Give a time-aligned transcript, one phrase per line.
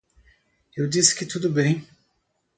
[0.75, 1.87] Eu disse que tudo bem.